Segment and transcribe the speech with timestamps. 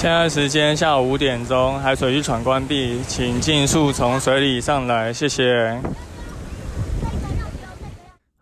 [0.00, 5.78] 现在时间下午五点钟，海水浴场关闭，请尽速从水里上来，谢谢。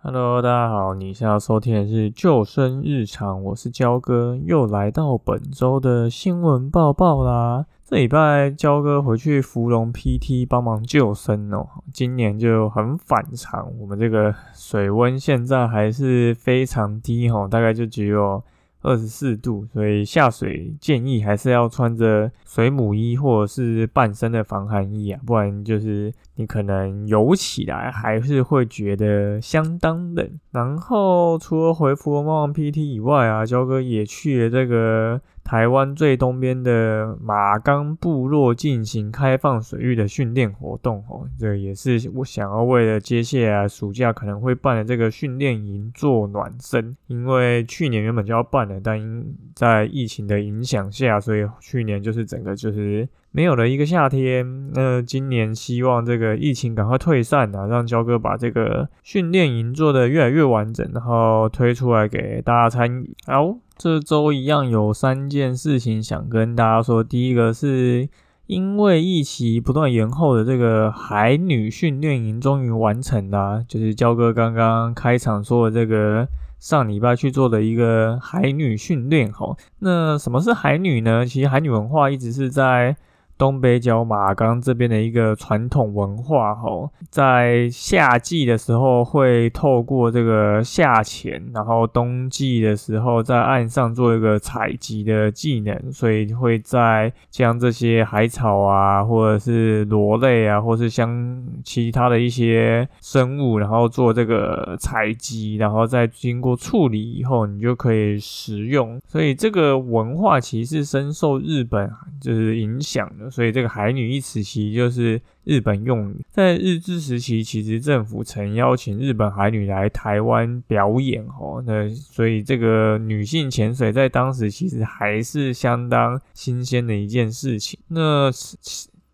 [0.00, 7.66] Hello，大家好，你现在收听的是救生日常，我是焦哥，又来到本周的新闻报报啦。
[7.84, 18.40] 这礼拜焦哥回去芙蓉 PT 帮忙救生哦，今年就很反常，我们这个水温现在还是非常低哦，大概就只有。
[18.82, 30.30] 二十四度，所以下水建议还是要穿着水母衣或者是半身的防寒衣啊，不然就是你可能游起来还是会觉得相当冷。
[30.52, 35.20] 然后除了回复旺 PT 以外啊，焦哥也去了这个。
[35.48, 46.94] 台湾最东边的马冈部落进行开放水域的训练活动哦，这也是我想要为了接下来暑假可能会办的这个训练营做暖身。
[47.06, 54.70] 因为去年原本就要办的，但因在疫情的影响下，所以去年就是整个就是没有了一个夏天。
[54.74, 63.16] 那今年希望这个疫情赶快退散啊，让焦哥把这个训练营做的越来越完整，然后推出来给大家参与。
[63.24, 63.56] 好。
[63.78, 67.04] 这周一样有三件事情想跟大家说。
[67.04, 68.08] 第一个是
[68.46, 76.26] 因为疫情不断延后的这个海女训练营终于完成了，就是焦哥刚刚开场说的这个
[76.58, 79.32] 上礼拜去做的一个海女训练。
[79.32, 81.24] 吼，那什么是海女呢？
[81.24, 82.96] 其实海女文化一直是在。
[83.38, 109.00] 东北角马冈这边的一个传统文化，吼，在夏季的时候会透过这个下潜，然后冬季的时候在岸上做一个采集的技能，所以会在将这些海草啊，或者是螺类啊，或是相其他的一些生物，然后做这个采集，然后再经过处理以后，你就可以食用。
[109.06, 111.88] 所以这个文化其实深受日本
[112.20, 113.27] 就是影响的。
[113.30, 121.62] 所以这个海女一词其实就是日本用语，在日治时期，其实政府曾邀请日本海女来台湾表演哦。
[121.66, 127.78] 那所以这个女性潜水在当时其实还是相当新鲜的一件事情。
[127.88, 128.30] 那。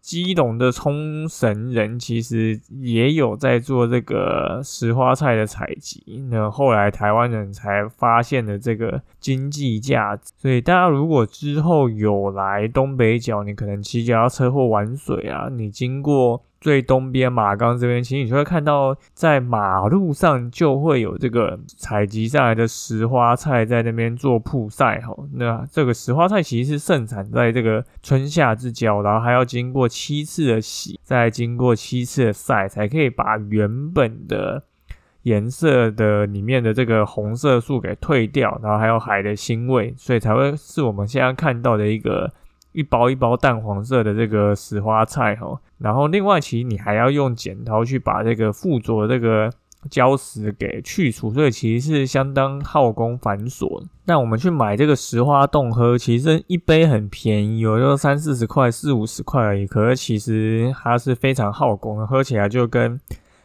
[0.05, 10.31] 基隆的冲绳人其实也有在做这个石花菜的采集，那后来台湾人才发现了这个经济价值。
[10.37, 16.43] 所以大家如果之后有来东北角，你可能骑脚踏车或玩水啊，你经过。
[16.65, 25.15] 最东边马冈这边，其实你就会看到，在马路上就会有这个采集上来的石花菜在那边做曝晒哈。
[25.35, 34.63] 那这个石花菜其实是盛产在这个春夏之交，然后还要经过七次的洗，再经过七次的晒，才可以把原本的
[35.25, 42.33] 颜色的里面的这个红色素给退掉，然后还有海的腥味，所以才会是我们现在看到的一个。
[42.75, 49.51] 一包一包淡黄色的这个石花菜哈，然后另外其实你还要用剪刀去把这个附着这个
[49.89, 53.83] 礁石给去除，所以其实是相当耗工繁琐。
[54.05, 63.01] 那我们去买这个石花冻喝，其实一杯很便宜，有就三四十块、四五十块而已，可是其实它是非常耗工的，喝起来就跟。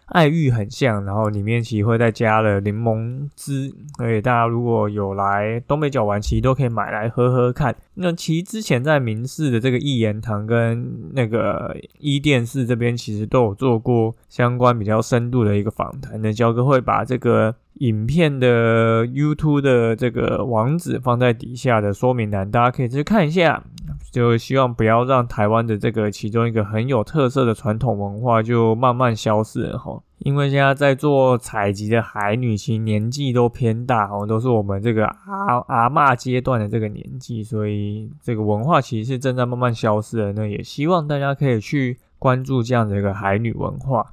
[0.09, 7.75] 爱玉很像，然后里面其实会再加了柠檬汁，所以大家如果有来东北角玩，其实都可以买来喝喝看。
[7.95, 16.21] 那其实之前在明寺的这个一言堂跟那个伊甸寺这边，其实都有做过相关比较深度的一个访谈。
[16.21, 17.55] 那焦哥会把这个。
[17.79, 23.63] 影片的 YouTube 的这个网址放在底下的说明栏，大家可以去看一下。
[24.11, 30.01] 就希望不要让台湾的这个其中一个很有特色的传统文化就慢慢消失了哈。
[30.19, 40.33] 因为现在在做采集的海女，其实年纪都偏大哦，都是我们这个阿阿嬷阶段的这个年纪，所以这个文化其实是正在慢慢消失的。
[40.33, 44.05] 那也希望大家可以去关注这样的一个海女文化。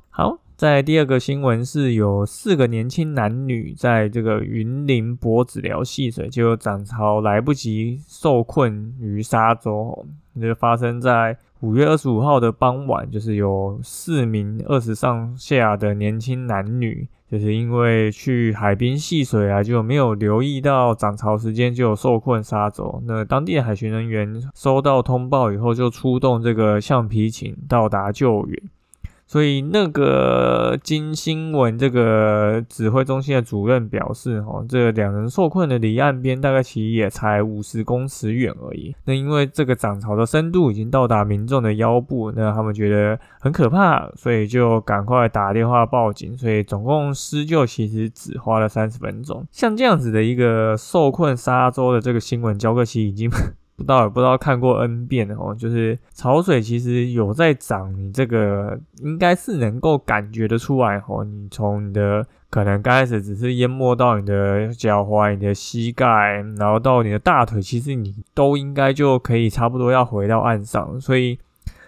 [0.56, 10.06] 在第二个新闻是有四个年轻男女在这个云林博子寮戏水，就涨潮来不及受困于沙洲，
[10.40, 23.02] 就发生在五月二十五号的傍晚，就是有四名二十上下的年轻男女就是因为去海滨戏水啊，就没有留意到涨潮时间就有受困沙洲。
[23.04, 28.62] 那当地的海巡人员收到通报以后，就出动这个橡皮艇到达救援。
[29.26, 38.94] 所以那个金新闻这个指挥中心的主任表示，哈，这两人受困的离岸边大概其实也才五十公尺远而已。
[39.04, 46.38] 那因为这个涨潮的深度已经到达民众的腰部，那他们觉得很可怕，所以就赶快打电话报警。
[46.38, 49.44] 所以总共施救其实只花了三十分钟。
[49.50, 53.28] 像这样子的一个受困沙洲的这个新闻，焦克奇已经。
[53.76, 61.22] 不知道也不知道看过 N 遍哦，就是潮水其实有在涨，你这个应该是能够感觉得出来哦。
[61.24, 66.06] 你从你的可能刚开始只是淹没到你的脚踝、你的膝盖，
[66.58, 70.98] 然后到你的大腿，其实你都应该就可以差不多要回到岸上。
[71.00, 71.38] 所以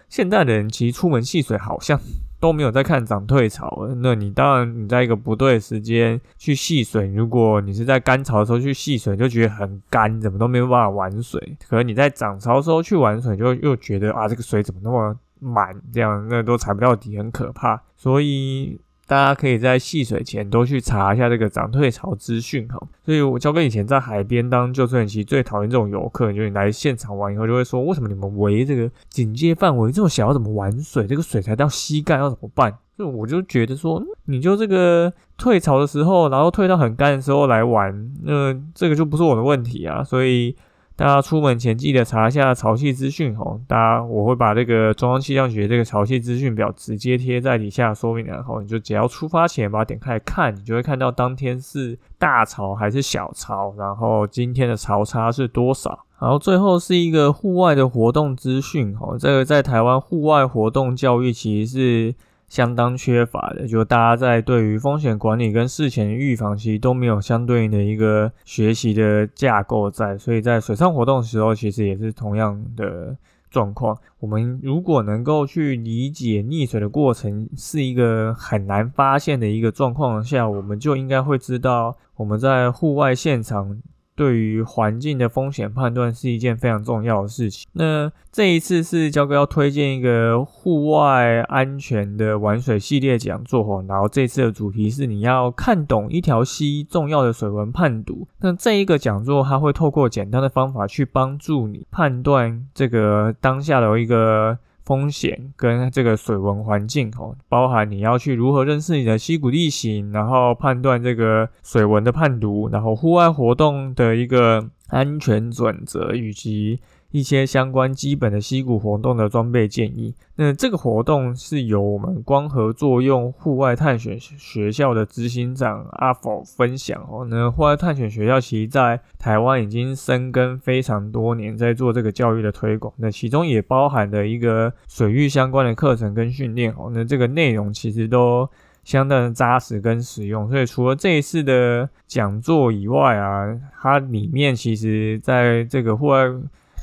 [0.09, 1.99] 现在的人其实出门戏水好像。
[2.41, 11.57] 都没有在看涨退潮，那你当然你在一个不对的时间去戏水，如果你是在干潮的时候去戏水，就觉得很干，怎么都没有办法玩水。
[11.69, 17.83] 可能你在涨潮的时候去玩水，就又觉得啊，这个水怎么那么满，这样那都踩不到底，很可怕。
[17.97, 18.81] 所以。
[19.09, 22.79] 大家可以在戏水前都去查一下这个涨退潮资讯哈。
[23.05, 31.07] 所以我教哥以前在海边当救生员，其实最讨厌这种游客，就是你来现场玩以后就会说，为什么你们围这个警戒范围这么小，要怎么玩水？
[31.07, 32.73] 这个水才到膝盖，要怎么办？
[32.99, 40.05] 就我就觉得说，你就这个退潮的时候，然后退到很干的时候来玩，那这个就不是我的问题啊。
[40.05, 40.55] 所以。
[40.99, 43.61] 大家出门前记得查一下潮汐资讯哦。
[43.69, 56.05] 大家，我会把这个中央气象局这个潮汐资讯表直接贴在底下说明栏后，你就只要出发前把它点开看，你就会看到当天是大潮还是小潮，然后今天的潮差是多少。
[56.21, 59.17] 然后最后是一个户外的活动资讯哦。
[59.17, 62.15] 这个在台湾户外活动教育其实是。
[62.49, 73.17] 相当缺乏的，就大家在对于风险管理跟事前预防，其实都没有相对应的一个学习的架构在，所以在水上活动的时候，其实也是同样的
[73.51, 73.97] 状况。
[74.19, 83.81] 我们如果能够去理解溺水的过程是一个很难发现的一个状况下，我们就应该会知道我们在户外现场。
[84.19, 87.69] 对于环境的风险判断是一件非常重要的事情。
[87.75, 98.27] 那这一次是焦哥要推荐一个户外安全的玩水系列讲座哦，然后这次的主题是你要看懂一条溪重要的水文判读。
[98.41, 104.59] 那这一个讲座它会透过简单的方法去帮助你判断这个当下的一个。
[104.89, 116.81] 风险跟这个水文环境哦，包含你要去如何认识你的溪谷地形，然后判断这个水文的判读，然后户外活动的一个安全准则以及。
[117.11, 120.15] 一些相关基本的溪谷活动的装备建议。
[120.37, 127.27] 那这个活动是由我们光合作用户外探险学校的执行长阿否分享哦。
[127.29, 132.93] 那户外探险学校其实在台湾已经生根非常多年，在做这个教育的推广。
[132.99, 136.91] 那其中也包含的一个水域相关的课程跟训练哦。
[136.93, 138.49] 那这个内容其实都
[138.85, 140.49] 相当的扎实跟实用。
[140.49, 146.25] 所以除了这一次的讲座以外啊，它里面其实在这个户外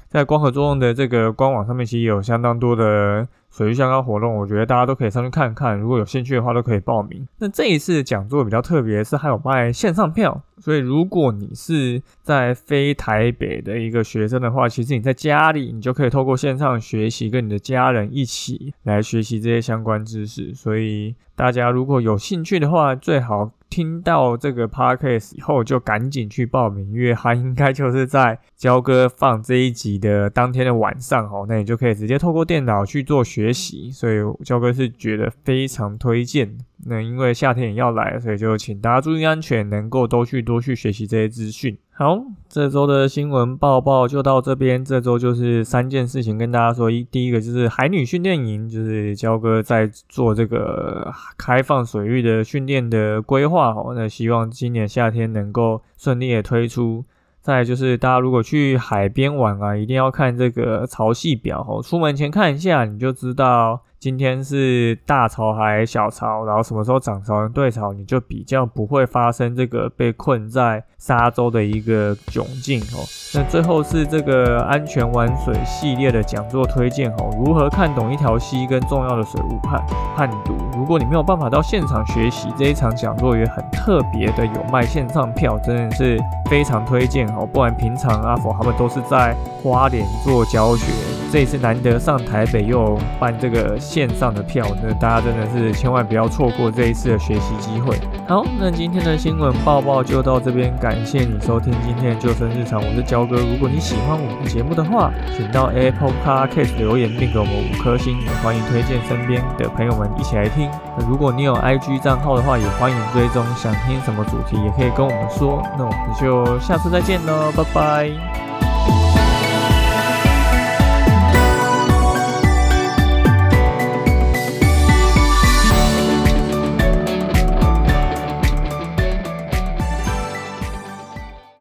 [0.09, 5.77] 在光合作用的这个官网上面，其实有相当多的水域相关活动，我觉得大家都可以上去看看。
[5.77, 7.27] 如果有兴趣的话，都可以报名。
[7.39, 20.53] 那这一次讲座比较特别，是还有卖线上票，所以如果你是在非台北的一个学生的话，其实你在家里，你就可以透过线上学习，跟你的家人一起来学习这些相关知识。
[20.53, 23.51] 所以大家如果有兴趣的话，最好。
[23.67, 36.57] 听到这个 podcast 以后，就赶紧去报名，因为他应该就是在焦哥放这一集的当天的晚上哦，那你就可以直接透过电脑去做学习，所以焦哥是觉得非常推荐。
[36.87, 41.75] 那因为夏天也要来，所以就请大家注意安全，能够多去多去学习这些资讯。
[41.91, 44.85] 好，这周的新闻报报就到这边。
[44.85, 53.93] 这周就是三件事情跟大家说：一，第一个就是海女训练营，就是焦哥在做这个开放水域的训练的规划哦。
[53.95, 57.03] 那希望今年夏天能够顺利的推出。
[57.41, 63.81] 再就是大家如果去海边玩啊，一定要看这个潮汐表哦，出门前看一下，你就知道。
[64.05, 73.01] 今天是大潮还小潮，然后什么时候涨潮、对潮，你就比较不会发生这个被困在沙洲的一个窘境哦。
[73.33, 79.83] 那最后是这个安全玩水系列的讲座推荐哦，如何看懂一条溪跟重要的水务判
[80.15, 80.55] 判读。
[80.77, 87.43] 如果你没有办法到现场学习，这一场讲座也很特别的有卖线上票，真的是非常推荐哦。
[87.51, 90.85] 不然平常阿佛他们都是在花莲做教学，
[91.31, 93.75] 这一次难得上台北又办这个。
[93.95, 97.97] 线上的票，那大家真的是千万不要错过这一次的学习机会。
[98.27, 103.37] 好，那今天的新闻报报就到这边，感谢你收听今天的救生日常，我是焦哥。
[103.37, 110.69] 如果你喜欢我们的节目的话，请到 Apple Podcast 留言并给我们五颗星，也欢迎推荐身边的朋友们一起来听。
[110.97, 113.45] 那如果你有 IG 账号的话，也欢迎追踪。
[113.55, 115.63] 想听什么主题也可以跟我们说。
[115.77, 118.44] 那我们就下次再见喽，拜拜。